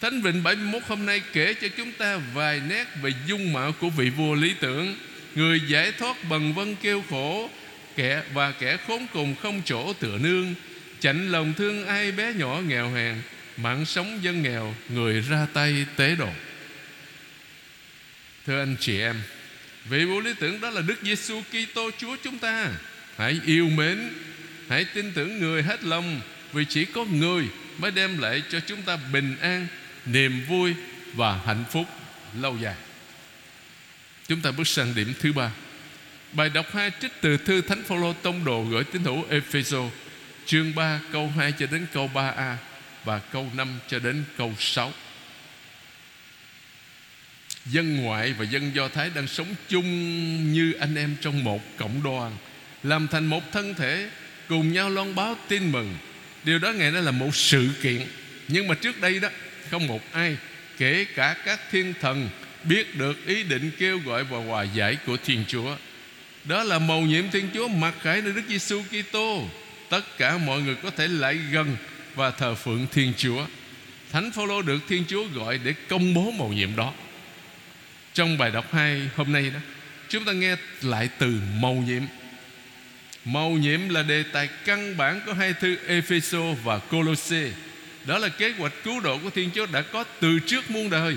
Thánh 0.00 0.22
Vịnh 0.22 0.42
71 0.42 0.82
hôm 0.88 1.06
nay 1.06 1.22
kể 1.32 1.54
cho 1.54 1.68
chúng 1.76 1.92
ta 1.92 2.20
vài 2.34 2.60
nét 2.68 2.84
về 3.02 3.10
dung 3.26 3.52
mạo 3.52 3.72
của 3.72 3.90
vị 3.90 4.10
vua 4.10 4.34
lý 4.34 4.54
tưởng, 4.60 4.96
người 5.34 5.60
giải 5.68 5.92
thoát 5.92 6.24
bần 6.24 6.54
vân 6.54 6.76
kêu 6.82 7.04
khổ, 7.10 7.50
kẻ 7.96 8.22
và 8.34 8.52
kẻ 8.52 8.76
khốn 8.86 9.06
cùng 9.12 9.34
không 9.42 9.62
chỗ 9.64 9.92
tựa 9.92 10.18
nương, 10.18 10.54
chạnh 11.00 11.32
lòng 11.32 11.54
thương 11.54 11.86
ai 11.86 12.12
bé 12.12 12.32
nhỏ 12.32 12.60
nghèo 12.66 12.90
hèn, 12.90 13.22
mạng 13.56 13.84
sống 13.84 14.18
dân 14.22 14.42
nghèo, 14.42 14.74
người 14.88 15.20
ra 15.20 15.46
tay 15.52 15.86
tế 15.96 16.14
độ. 16.14 16.30
Thưa 18.46 18.60
anh 18.60 18.76
chị 18.80 19.00
em, 19.00 19.16
vị 19.84 20.04
vô 20.04 20.20
lý 20.20 20.34
tưởng 20.40 20.60
đó 20.60 20.70
là 20.70 20.82
Đức 20.82 20.98
Giêsu 21.02 21.42
Kitô 21.50 21.90
Chúa 21.98 22.16
chúng 22.24 22.38
ta. 22.38 22.68
Hãy 23.16 23.40
yêu 23.46 23.68
mến, 23.68 24.10
hãy 24.68 24.84
tin 24.84 25.12
tưởng 25.12 25.40
người 25.40 25.62
hết 25.62 25.84
lòng, 25.84 26.20
vì 26.52 26.64
chỉ 26.64 26.84
có 26.84 27.04
người 27.04 27.44
mới 27.78 27.90
đem 27.90 28.18
lại 28.18 28.42
cho 28.50 28.60
chúng 28.60 28.82
ta 28.82 28.96
bình 28.96 29.36
an, 29.40 29.66
niềm 30.06 30.44
vui 30.48 30.74
và 31.14 31.40
hạnh 31.46 31.64
phúc 31.70 31.86
lâu 32.40 32.58
dài. 32.62 32.74
Chúng 34.28 34.40
ta 34.40 34.50
bước 34.50 34.68
sang 34.68 34.94
điểm 34.94 35.12
thứ 35.20 35.32
ba. 35.32 35.50
Bài 36.32 36.48
đọc 36.48 36.66
hai 36.74 36.90
trích 37.00 37.12
từ 37.20 37.36
thư 37.36 37.60
Thánh 37.60 37.82
Phaolô 37.82 38.12
tông 38.12 38.44
đồ 38.44 38.64
gửi 38.70 38.84
tín 38.84 39.02
hữu 39.02 39.24
Epheso, 39.30 39.82
chương 40.50 40.74
3 40.74 41.00
câu 41.12 41.32
2 41.36 41.52
cho 41.52 41.66
đến 41.66 41.86
câu 41.92 42.10
3a 42.14 42.54
và 43.04 43.18
câu 43.18 43.50
5 43.56 43.78
cho 43.88 43.98
đến 43.98 44.24
câu 44.38 44.54
6. 44.58 44.92
Dân 47.66 47.96
ngoại 47.96 48.32
và 48.32 48.44
dân 48.44 48.74
Do 48.74 48.88
Thái 48.88 49.10
đang 49.14 49.26
sống 49.26 49.54
chung 49.68 49.86
như 50.52 50.72
anh 50.72 50.96
em 50.96 51.16
trong 51.20 51.44
một 51.44 51.60
cộng 51.76 52.02
đoàn, 52.02 52.36
Làm 52.82 53.08
thành 53.08 53.26
một 53.26 53.52
thân 53.52 53.74
thể, 53.74 54.10
Cùng 54.48 54.72
nhau 54.72 54.90
loan 54.90 55.14
báo 55.14 55.36
tin 55.48 55.72
mừng. 55.72 55.96
Điều 56.44 56.58
đó 56.58 56.72
ngày 56.72 56.90
nay 56.90 57.02
là 57.02 57.10
một 57.10 57.36
sự 57.36 57.68
kiện, 57.82 58.06
Nhưng 58.48 58.68
mà 58.68 58.74
trước 58.74 59.00
đây 59.00 59.18
đó, 59.18 59.28
Không 59.70 59.86
một 59.86 60.00
ai, 60.12 60.36
Kể 60.78 61.06
cả 61.14 61.36
các 61.44 61.60
thiên 61.70 61.94
thần, 62.00 62.28
Biết 62.64 62.96
được 62.96 63.26
ý 63.26 63.42
định 63.42 63.70
kêu 63.78 63.98
gọi 63.98 64.24
và 64.24 64.38
hòa 64.38 64.62
giải 64.62 64.96
của 65.06 65.16
Thiên 65.24 65.44
Chúa. 65.48 65.76
Đó 66.44 66.62
là 66.62 66.78
mầu 66.78 67.02
nhiệm 67.02 67.30
Thiên 67.30 67.48
Chúa 67.54 67.68
mặc 67.68 67.94
khải 68.02 68.22
nơi 68.22 68.32
Đức 68.32 68.42
Giêsu 68.48 68.82
Kitô. 68.82 69.48
Tất 69.90 70.18
cả 70.18 70.38
mọi 70.38 70.60
người 70.60 70.74
có 70.74 70.90
thể 70.90 71.08
lại 71.08 71.34
gần 71.34 71.76
Và 72.14 72.30
thờ 72.30 72.54
phượng 72.54 72.86
Thiên 72.92 73.12
Chúa. 73.16 73.46
Thánh 74.12 74.32
Phaolô 74.32 74.62
được 74.62 74.78
Thiên 74.88 75.04
Chúa 75.08 75.24
gọi 75.34 75.58
để 75.64 75.74
công 75.88 76.14
bố 76.14 76.30
mầu 76.30 76.48
nhiệm 76.52 76.76
đó. 76.76 76.92
Trong 78.14 78.38
bài 78.38 78.50
đọc 78.50 78.72
2 78.72 79.08
hôm 79.16 79.32
nay 79.32 79.50
đó, 79.50 79.60
Chúng 80.08 80.24
ta 80.24 80.32
nghe 80.32 80.56
lại 80.82 81.08
từ 81.18 81.34
mầu 81.60 81.74
nhiệm. 81.74 82.02
Mầu 83.24 83.50
nhiệm 83.50 83.88
là 83.88 84.02
đề 84.02 84.22
tài 84.22 84.48
căn 84.64 84.96
bản 84.96 85.20
của 85.26 85.32
hai 85.32 85.52
thư 85.52 85.76
Epheso 85.86 86.42
và 86.64 86.78
Colosse. 86.78 87.50
Đó 88.06 88.18
là 88.18 88.28
kế 88.28 88.52
hoạch 88.58 88.72
cứu 88.84 89.00
độ 89.00 89.18
của 89.18 89.30
Thiên 89.30 89.50
Chúa 89.54 89.66
đã 89.66 89.82
có 89.82 90.04
từ 90.20 90.38
trước 90.46 90.70
muôn 90.70 90.90
đời. 90.90 91.16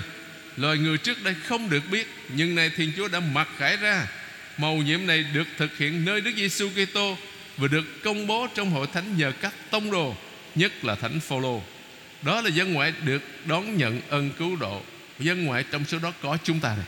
Loài 0.56 0.76
người 0.78 0.98
trước 0.98 1.24
đây 1.24 1.34
không 1.44 1.70
được 1.70 1.82
biết, 1.90 2.06
Nhưng 2.28 2.54
nay 2.54 2.70
Thiên 2.76 2.92
Chúa 2.96 3.08
đã 3.08 3.20
mặc 3.20 3.48
khải 3.58 3.76
ra. 3.76 4.06
Mầu 4.58 4.76
nhiệm 4.76 5.06
này 5.06 5.24
được 5.34 5.46
thực 5.56 5.78
hiện 5.78 6.04
nơi 6.04 6.20
Đức 6.20 6.32
Giêsu 6.36 6.68
Kitô 6.70 7.16
và 7.56 7.68
được 7.68 8.02
công 8.04 8.26
bố 8.26 8.46
trong 8.54 8.70
hội 8.70 8.86
thánh 8.92 9.16
nhờ 9.16 9.32
các 9.40 9.54
tông 9.70 9.90
đồ, 9.90 10.14
Nhất 10.54 10.84
là 10.84 10.94
thánh 10.94 11.20
Phaolô. 11.20 11.62
Đó 12.22 12.40
là 12.40 12.50
dân 12.50 12.72
ngoại 12.72 12.92
được 13.04 13.22
đón 13.44 13.76
nhận 13.76 14.00
ân 14.08 14.30
cứu 14.38 14.56
độ. 14.56 14.82
Dân 15.18 15.44
ngoại 15.44 15.64
trong 15.70 15.84
số 15.84 15.98
đó 15.98 16.12
có 16.22 16.38
chúng 16.44 16.60
ta 16.60 16.76
này. 16.76 16.86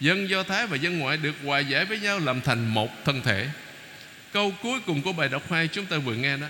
Dân 0.00 0.30
Do 0.30 0.42
Thái 0.42 0.66
và 0.66 0.76
dân 0.76 0.98
ngoại 0.98 1.16
được 1.16 1.34
hòa 1.44 1.58
giải 1.58 1.84
với 1.84 2.00
nhau 2.00 2.18
Làm 2.18 2.40
thành 2.40 2.68
một 2.74 3.04
thân 3.04 3.22
thể. 3.22 3.46
Câu 4.32 4.52
cuối 4.62 4.80
cùng 4.86 5.02
của 5.02 5.12
bài 5.12 5.28
đọc 5.28 5.50
2 5.50 5.68
chúng 5.68 5.86
ta 5.86 5.98
vừa 5.98 6.14
nghe 6.14 6.36
đó. 6.36 6.46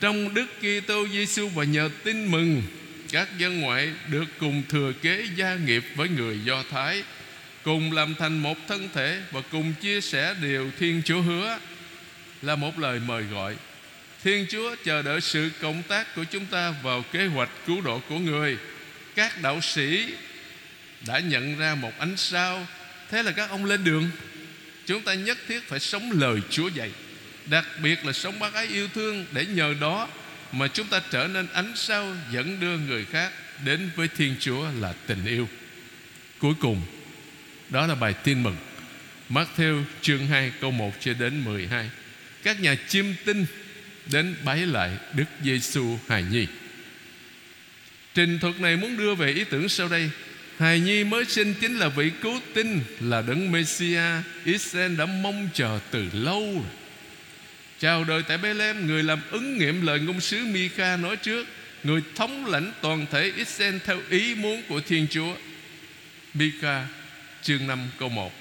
Trong 0.00 0.34
Đức 0.34 0.46
Kitô 0.60 1.08
Giêsu 1.08 1.48
và 1.48 1.64
nhờ 1.64 1.90
tin 2.04 2.26
mừng, 2.30 2.62
Các 3.12 3.38
dân 3.38 3.60
ngoại 3.60 3.92
được 4.08 4.24
cùng 4.40 4.62
thừa 4.68 4.92
kế 5.02 5.26
gia 5.36 5.54
nghiệp 5.54 5.84
với 5.96 6.08
người 6.08 6.40
Do 6.44 6.62
Thái, 6.70 7.02
Cùng 7.62 7.92
làm 7.92 8.14
thành 8.14 8.38
một 8.38 8.58
thân 8.68 8.88
thể 8.94 9.20
Và 9.30 9.40
cùng 9.50 9.72
chia 9.80 10.00
sẻ 10.00 10.34
điều 10.42 10.70
Thiên 10.78 11.02
Chúa 11.04 11.20
hứa. 11.20 11.58
Là 12.44 12.56
một 12.56 12.78
lời 12.78 13.00
mời 13.06 13.22
gọi. 13.22 13.56
Thiên 14.24 14.46
Chúa 14.50 14.76
chờ 14.84 15.02
đợi 15.02 15.20
sự 15.20 15.50
cộng 15.60 15.82
tác 15.82 16.14
của 16.14 16.24
chúng 16.24 16.46
ta 16.46 16.74
Vào 16.82 17.04
kế 17.12 17.26
hoạch 17.26 17.50
cứu 17.66 17.80
độ 17.80 18.00
của 18.08 18.18
người. 18.18 18.58
Các 19.14 19.42
đạo 19.42 19.60
sĩ 19.60 20.14
đã 21.06 21.18
nhận 21.18 21.58
ra 21.58 21.74
một 21.74 21.92
ánh 21.98 22.16
sao. 22.16 22.66
Thế 23.10 23.22
là 23.22 23.32
các 23.32 23.50
ông 23.50 23.64
lên 23.64 23.84
đường. 23.84 24.10
Chúng 24.86 25.02
ta 25.02 25.14
nhất 25.14 25.38
thiết 25.48 25.68
phải 25.68 25.80
sống 25.80 26.10
lời 26.12 26.40
chúa 26.50 26.68
dạy. 26.68 26.90
Đặc 27.46 27.64
biệt 27.82 28.04
là 28.04 28.12
sống 28.12 28.38
bác 28.38 28.54
ái 28.54 28.66
yêu 28.66 28.88
thương 28.94 29.26
để 29.32 29.46
nhờ 29.46 29.74
đó 29.80 30.08
mà 30.52 30.68
chúng 30.68 30.86
ta 30.86 31.02
trở 31.10 31.28
nên 31.28 31.46
ánh 31.52 31.72
sao 31.76 32.16
dẫn 32.32 32.60
đưa 32.60 32.78
người 32.78 33.04
khác 33.04 33.32
đến 33.64 33.90
với 33.96 34.08
thiên 34.08 34.36
chúa 34.40 34.66
là 34.80 34.94
tình 35.06 35.24
yêu. 35.26 35.48
Cuối 36.38 36.54
cùng, 36.60 36.82
đó 37.70 37.86
là 37.86 37.94
bài 37.94 38.14
tin 38.24 38.42
mừng. 38.42 38.56
Matthew 39.30 39.82
chương 40.02 40.26
2 40.26 40.52
câu 40.60 40.70
1 40.70 40.92
cho 41.00 41.14
đến 41.14 41.44
12 41.44 41.90
các 42.44 42.60
nhà 42.60 42.76
chiêm 42.88 43.06
tinh 43.24 43.46
đến 44.06 44.34
bái 44.44 44.66
lại 44.66 44.90
Đức 45.14 45.24
Giêsu 45.44 45.98
hài 46.08 46.22
nhi. 46.22 46.46
Trình 48.14 48.38
thuật 48.38 48.60
này 48.60 48.76
muốn 48.76 48.96
đưa 48.96 49.14
về 49.14 49.32
ý 49.32 49.44
tưởng 49.44 49.68
sau 49.68 49.88
đây. 49.88 50.10
Hài 50.58 50.80
Nhi 50.80 51.04
mới 51.04 51.24
sinh 51.24 51.54
chính 51.60 51.76
là 51.76 51.88
vị 51.88 52.10
cứu 52.22 52.40
tinh, 52.54 52.80
Là 53.00 53.22
đấng 53.22 53.52
Messia 53.52 54.02
Israel 54.44 54.96
đã 54.96 55.06
mong 55.06 55.48
chờ 55.54 55.78
từ 55.90 56.06
lâu. 56.12 56.42
Rồi 56.42 56.64
Chào 57.78 58.04
đời 58.04 58.22
tại 58.28 58.38
Bethlehem, 58.38 58.86
Người 58.86 59.02
làm 59.02 59.20
ứng 59.30 59.58
nghiệm 59.58 59.86
lời 59.86 60.00
ngôn 60.00 60.20
sứ 60.20 60.44
Mika 60.44 60.96
nói 60.96 61.16
trước, 61.16 61.46
Người 61.84 62.00
thống 62.14 62.46
lãnh 62.46 62.72
toàn 62.82 63.06
thể 63.10 63.32
Israel 63.36 63.76
Theo 63.84 64.00
ý 64.10 64.34
muốn 64.34 64.62
của 64.68 64.80
Thiên 64.80 65.06
Chúa. 65.10 65.36
Mika 66.34 66.86
chương 67.42 67.66
5 67.66 67.78
câu 67.98 68.08
1 68.08 68.32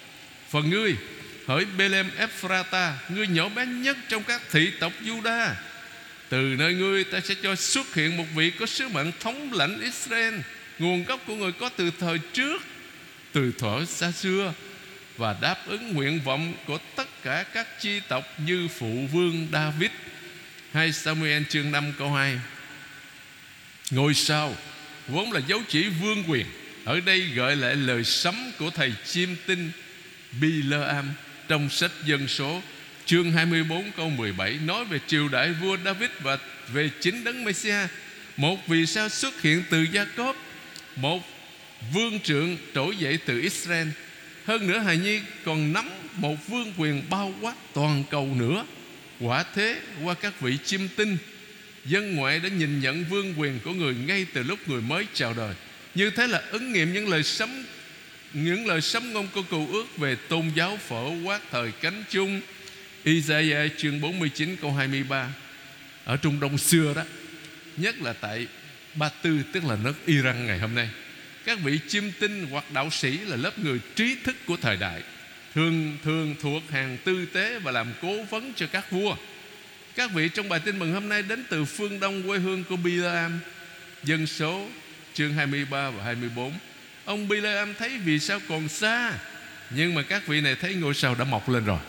Phần 0.50 0.70
ngươi 0.70 0.96
Hỡi 1.48 1.66
Bethlehem 1.66 2.12
Ephrata 2.18 2.98
Ngươi 3.10 3.28
nhỏ 3.28 3.50
bé 3.50 3.66
nhất 3.66 3.98
trong 4.10 4.24
các 4.24 4.42
thị 4.52 4.72
tộc 4.80 4.94
Juda 5.06 5.54
Từ 6.30 6.38
nơi 6.38 6.74
ngươi 6.74 7.04
ta 7.04 7.20
sẽ 7.20 7.36
cho 7.44 7.56
xuất 7.56 7.94
hiện 7.94 8.18
một 8.18 8.26
vị 8.36 8.52
Có 8.60 8.66
sứ 8.66 8.88
mệnh 8.88 9.12
thống 9.20 9.54
lãnh 9.54 9.82
Israel. 9.82 10.36
Nguồn 10.80 11.04
gốc 11.04 11.22
của 11.28 11.36
người 11.36 11.52
có 11.52 11.70
từ 11.70 11.92
thời 12.00 12.20
trước, 12.34 12.62
Từ 13.32 13.52
thuở 13.58 13.86
xa 13.86 14.12
xưa, 14.12 14.54
Và 15.18 15.36
đáp 15.42 15.58
ứng 15.68 15.94
nguyện 15.94 16.22
vọng 16.26 16.54
của 16.68 16.78
tất 16.96 17.24
cả 17.24 17.44
các 17.54 17.68
chi 17.82 18.00
tộc 18.08 18.24
Như 18.46 18.68
phụ 18.68 19.08
vương 19.12 19.48
David. 19.52 19.92
Hay 20.74 20.94
Samuel 20.94 21.44
chương 21.50 21.72
5 21.72 21.94
câu 21.98 22.14
2 22.14 22.40
Ngôi 23.92 24.14
sao 24.14 24.56
Vốn 25.08 25.32
là 25.32 25.42
dấu 25.48 25.62
chỉ 25.68 25.90
vương 25.90 26.24
quyền, 26.28 26.46
Ở 26.86 27.00
đây 27.00 27.20
gợi 27.20 27.56
lại 27.56 27.76
lời 27.76 28.04
sấm 28.04 28.52
của 28.60 28.70
thầy 28.70 28.94
chiêm 29.06 29.30
tinh 29.46 29.72
Bileam 30.42 31.10
trong 31.54 31.70
sách 31.70 31.92
dân 32.06 32.28
số, 32.28 32.62
Chương 33.06 33.32
24 33.32 33.92
câu 33.98 34.10
17 34.10 34.60
Nói 34.66 34.86
về 34.86 35.00
triều 35.08 35.28
đại 35.28 35.52
vua 35.62 35.78
David 35.86 36.10
Và 36.20 36.38
về 36.74 36.90
chính 37.02 37.24
đấng 37.24 37.44
Messiah 37.44 37.90
Một 38.38 38.68
vì 38.68 38.86
sao 38.86 39.10
xuất 39.10 39.42
hiện 39.42 39.64
từ 39.70 39.86
Gia 39.92 40.06
Cốp 40.06 40.36
một 40.96 41.24
vương 41.94 42.20
trượng 42.20 42.58
trỗi 42.76 42.98
dậy 42.98 43.20
từ 43.26 43.42
Israel. 43.42 43.88
Hơn 44.46 44.68
nữa, 44.68 44.80
hài 44.80 44.98
nhi 44.98 45.20
còn 45.46 45.74
nắm 45.74 45.90
một 46.16 46.48
vương 46.48 46.74
quyền 46.78 47.02
bao 47.10 47.34
quát 47.42 47.56
toàn 47.74 48.04
cầu 48.10 48.36
nữa. 48.36 48.66
Quả 49.20 49.46
thế, 49.56 49.80
qua 50.04 50.14
các 50.14 50.42
vị 50.42 50.58
chim 50.66 50.90
tinh, 50.96 51.18
dân 51.86 52.16
ngoại 52.16 52.40
đã 52.40 52.50
nhìn 52.50 52.82
nhận 52.82 53.06
vương 53.10 53.34
quyền 53.38 53.60
của 53.60 53.72
người 53.72 53.96
ngay 54.08 54.26
từ 54.34 54.44
lúc 54.44 54.60
người 54.68 54.82
mới 54.82 55.06
chào 55.14 55.34
đời. 55.34 55.56
Như 55.96 56.10
thế 56.10 56.28
là 56.28 56.42
ứng 56.52 56.74
nghiệm 56.74 56.94
những 56.94 57.08
lời 57.08 57.24
sấm 57.24 57.66
những 58.34 58.68
lời 58.68 58.82
sấm 58.82 59.14
ngôn 59.14 59.28
của 59.34 59.44
cầu 59.52 59.68
ước 59.72 59.98
về 59.98 60.16
tôn 60.16 60.52
giáo 60.56 60.78
phổ 60.88 61.14
quát 61.24 61.42
thời 61.52 61.72
cánh 61.72 62.04
chung. 62.10 62.42
Isaiah 63.04 63.72
chương 63.78 64.02
49 64.02 64.56
câu 64.62 64.74
23 64.74 65.34
Ở 66.06 66.18
Trung 66.18 66.40
Đông 66.40 66.58
xưa 66.58 66.94
đó, 66.94 67.04
Nhất 67.78 68.02
là 68.02 68.14
tại 68.14 68.48
Ba 68.96 69.10
Tư, 69.10 69.40
tức 69.54 69.66
là 69.66 69.78
nước 69.84 69.94
Iran 70.06 70.48
ngày 70.48 70.60
hôm 70.60 70.76
nay, 70.76 70.90
các 71.46 71.60
vị 71.60 71.80
chiêm 71.88 72.04
tinh 72.20 72.48
hoặc 72.52 72.72
đạo 72.72 72.90
sĩ 72.90 73.18
là 73.18 73.36
lớp 73.36 73.60
người 73.60 73.80
trí 73.96 74.16
thức 74.24 74.36
của 74.46 74.58
thời 74.62 74.78
đại, 74.78 75.04
thường 75.54 75.98
thường 76.04 76.36
thuộc 76.42 76.64
hàng 76.70 76.98
tư 77.04 77.26
tế 77.26 77.60
và 77.60 77.72
làm 77.72 77.88
cố 78.02 78.24
vấn 78.24 78.54
cho 78.56 78.68
các 78.68 78.92
vua. 78.92 79.16
Các 79.96 80.12
vị 80.12 80.30
trong 80.34 80.50
bài 80.50 80.60
tin 80.66 80.80
mừng 80.80 80.94
hôm 80.94 81.10
nay 81.10 81.24
đến 81.24 81.44
từ 81.50 81.66
phương 81.66 82.00
đông 82.00 82.24
quê 82.24 82.40
hương 82.40 82.64
của 82.64 82.76
Bilam, 82.76 83.40
dân 84.04 84.28
số 84.28 84.68
chương 85.14 85.34
23 85.34 85.90
và 85.90 86.04
24 86.04 86.54
ông 87.06 87.28
Bilam 87.28 87.74
thấy 87.74 87.98
vì 88.06 88.20
sao 88.20 88.40
còn 88.50 88.70
xa? 88.70 89.14
Nhưng 89.70 89.96
mà 89.96 90.02
các 90.02 90.28
vị 90.28 90.42
này 90.42 90.56
thấy 90.56 90.76
ngôi 90.76 90.94
sao 90.94 91.16
đã 91.16 91.26
mọc 91.26 91.50
lên 91.50 91.66
rồi. 91.66 91.80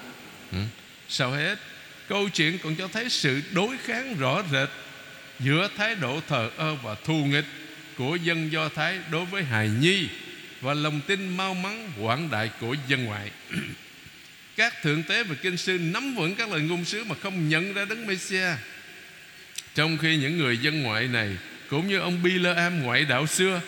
Ừ. 0.52 0.58
Sau 1.08 1.30
hết? 1.30 1.58
Câu 2.08 2.28
chuyện 2.28 2.58
còn 2.58 2.76
cho 2.76 2.88
thấy 2.88 3.10
sự 3.10 3.42
đối 3.52 3.76
kháng 3.78 4.16
rõ 4.18 4.42
rệt 4.52 4.68
Giữa 5.40 5.68
thái 5.76 5.94
độ 5.94 6.20
thờ 6.28 6.50
ơ 6.56 6.74
và 6.74 6.94
thù 7.04 7.24
nghịch 7.24 7.44
Của 7.96 8.16
dân 8.16 8.52
Do 8.52 8.68
Thái 8.68 8.98
đối 9.10 9.24
với 9.24 9.42
hài 9.42 9.68
nhi 9.68 10.08
Và 10.60 10.74
lòng 10.74 11.00
tin 11.06 11.36
mau 11.36 11.54
mắn, 11.54 11.92
quảng 12.00 12.30
đại 12.30 12.50
của 12.60 12.76
dân 12.88 13.04
ngoại. 13.04 13.30
Các 14.56 14.82
thượng 14.82 15.02
tế 15.02 15.22
và 15.22 15.34
kinh 15.42 15.56
sư 15.56 15.78
nắm 15.78 16.14
vững 16.14 16.34
các 16.34 16.50
lời 16.50 16.60
ngôn 16.60 16.84
sứ 16.84 17.04
Mà 17.04 17.14
không 17.22 17.48
nhận 17.48 17.74
ra 17.74 17.84
đấng 17.84 18.06
Messia 18.06 18.48
Trong 19.74 19.98
khi 19.98 20.16
những 20.16 20.38
người 20.38 20.58
dân 20.58 20.82
ngoại 20.82 21.08
này, 21.08 21.36
Cũng 21.68 21.88
như 21.88 21.98
ông 21.98 22.22
Bileam 22.22 22.82
ngoại 22.82 23.04
đạo 23.04 23.26
xưa 23.26 23.60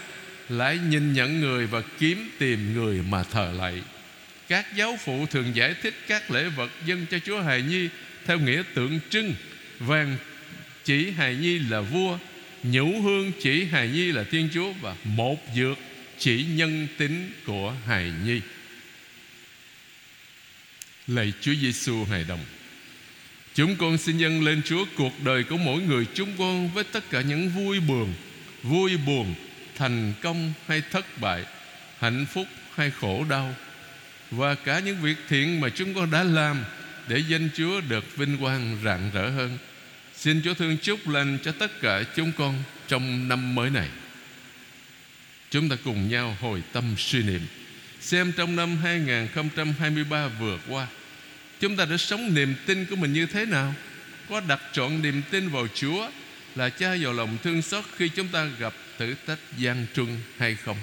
lại 0.48 0.78
nhìn 0.88 1.12
nhận 1.12 1.40
người 1.40 1.66
và 1.66 1.82
kiếm 1.98 2.30
tìm 2.38 2.74
người 2.74 3.02
mà 3.08 3.22
thờ 3.22 3.52
lạy 3.58 3.82
các 4.48 4.76
giáo 4.76 4.98
phụ 5.04 5.26
thường 5.26 5.56
giải 5.56 5.74
thích 5.82 5.94
các 6.08 6.30
lễ 6.30 6.48
vật 6.48 6.70
dân 6.86 7.06
cho 7.10 7.18
Chúa 7.18 7.40
Hài 7.40 7.62
Nhi 7.62 7.88
theo 8.26 8.38
nghĩa 8.38 8.62
tượng 8.74 9.00
trưng 9.10 9.34
vàng 9.78 10.16
chỉ 10.84 11.10
Hài 11.10 11.34
Nhi 11.34 11.58
là 11.58 11.80
vua, 11.80 12.18
nhũ 12.62 13.00
hương 13.00 13.32
chỉ 13.42 13.64
Hài 13.64 13.88
Nhi 13.88 14.12
là 14.12 14.24
Thiên 14.30 14.48
Chúa 14.54 14.72
và 14.72 14.96
một 15.04 15.36
dược 15.56 15.78
chỉ 16.18 16.44
nhân 16.44 16.86
tính 16.98 17.30
của 17.46 17.74
Hài 17.86 18.12
Nhi. 18.24 18.40
Lạy 21.06 21.32
Chúa 21.40 21.54
Giêsu 21.54 22.04
hài 22.04 22.24
đồng. 22.24 22.44
Chúng 23.54 23.76
con 23.76 23.98
xin 23.98 24.18
dâng 24.18 24.44
lên 24.44 24.62
Chúa 24.64 24.84
cuộc 24.96 25.22
đời 25.24 25.44
của 25.44 25.56
mỗi 25.56 25.82
người 25.82 26.06
chúng 26.14 26.32
con 26.38 26.68
với 26.68 26.84
tất 26.84 27.10
cả 27.10 27.20
những 27.20 27.48
vui 27.48 27.80
buồn, 27.80 28.14
vui 28.62 28.96
buồn, 28.96 29.34
thành 29.76 30.12
công 30.22 30.52
hay 30.66 30.82
thất 30.90 31.20
bại, 31.20 31.44
hạnh 31.98 32.26
phúc 32.32 32.46
hay 32.74 32.90
khổ 32.90 33.24
đau 33.28 33.54
và 34.30 34.54
cả 34.54 34.78
những 34.78 34.96
việc 35.02 35.16
thiện 35.28 35.60
mà 35.60 35.68
chúng 35.68 35.94
con 35.94 36.10
đã 36.10 36.24
làm 36.24 36.64
để 37.08 37.18
danh 37.28 37.48
Chúa 37.56 37.80
được 37.80 38.16
vinh 38.16 38.38
quang 38.38 38.78
rạng 38.84 39.10
rỡ 39.14 39.30
hơn. 39.30 39.58
Xin 40.14 40.42
Chúa 40.44 40.54
thương 40.54 40.76
chúc 40.78 41.08
lành 41.08 41.38
cho 41.42 41.52
tất 41.52 41.80
cả 41.80 42.02
chúng 42.16 42.32
con 42.38 42.54
trong 42.88 43.28
năm 43.28 43.54
mới 43.54 43.70
này. 43.70 43.88
Chúng 45.50 45.68
ta 45.68 45.76
cùng 45.84 46.08
nhau 46.08 46.36
hồi 46.40 46.62
tâm 46.72 46.94
suy 46.98 47.22
niệm 47.22 47.40
xem 48.00 48.32
trong 48.36 48.56
năm 48.56 48.76
2023 48.76 50.28
vừa 50.28 50.58
qua 50.68 50.86
chúng 51.60 51.76
ta 51.76 51.84
đã 51.84 51.96
sống 51.96 52.34
niềm 52.34 52.54
tin 52.66 52.86
của 52.86 52.96
mình 52.96 53.12
như 53.12 53.26
thế 53.26 53.46
nào? 53.46 53.74
Có 54.28 54.40
đặt 54.40 54.60
trọn 54.72 55.02
niềm 55.02 55.22
tin 55.30 55.48
vào 55.48 55.66
Chúa 55.74 56.08
là 56.56 56.68
cha 56.68 56.96
vào 57.00 57.12
lòng 57.12 57.38
thương 57.42 57.62
xót 57.62 57.84
khi 57.96 58.08
chúng 58.08 58.28
ta 58.28 58.44
gặp 58.58 58.74
thử 58.98 59.14
thách 59.26 59.38
gian 59.58 59.86
truân 59.94 60.08
hay 60.38 60.54
không? 60.54 60.76